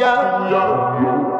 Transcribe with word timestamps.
yeah, 0.00 0.48
yeah. 0.50 1.39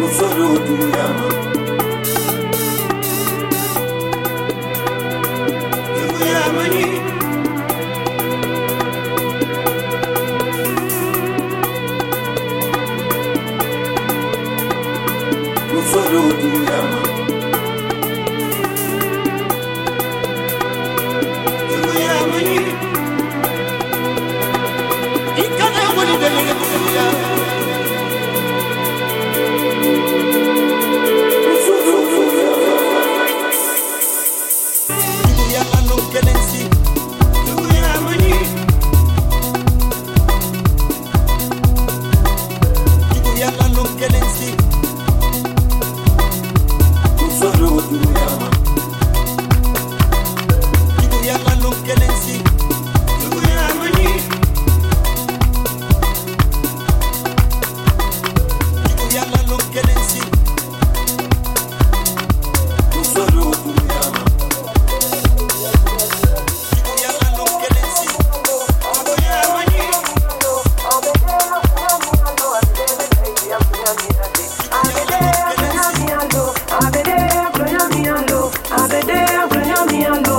huzurunda 0.00 1.04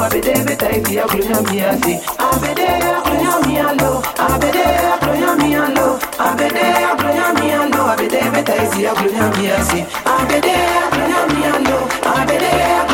abede 0.05 0.33
beta 0.47 0.67
ibi 0.77 0.99
aklonya 0.99 1.37
mi 1.47 1.57
ase 1.69 1.93
abede 2.29 2.67
aklonya 2.97 3.33
mi 3.45 3.55
alo 3.69 3.91
abede 4.17 4.65
aklonya 4.93 5.31
mi 5.39 5.49
alo 5.55 5.87
abede 6.27 6.65
aklonya 6.91 7.27
mi 7.37 7.47
alo 7.61 7.81
abede 7.91 8.21
beta 8.33 8.53
ibi 8.63 8.81
aklonya 8.91 9.25
mi 9.37 9.45
ase 9.57 9.79
abede 10.15 10.55
aklonya 10.85 11.21
mi 11.31 11.41
alo 11.53 11.77
abede 12.15 12.51
aklonya 12.79 12.90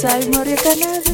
Soy 0.00 0.28
Mario 0.28 0.54
Canadá. 0.62 1.07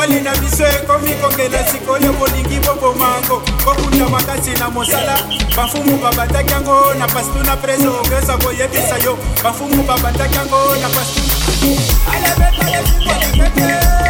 mobali 0.00 0.20
na 0.20 0.32
biso 0.36 0.64
ekomi 0.64 1.14
kongela 1.20 1.66
sikoyo 1.68 2.12
bolingi 2.12 2.58
bobomango 2.60 3.42
kokuta 3.64 4.08
makasi 4.08 4.50
na 4.58 4.70
mosala 4.70 5.18
bafumu 5.56 5.98
babataki 5.98 6.52
yango 6.52 6.94
na 6.94 7.06
pastu 7.06 7.38
na 7.44 7.56
preso. 7.56 8.00
Okesa 8.00 8.36
koyebisa 8.38 8.96
yo 9.04 9.18
bafumu 9.44 9.82
babataki 9.82 10.36
yango 10.36 10.76
na 10.80 10.88
pastu 10.88 11.20
alebetale 12.12 14.09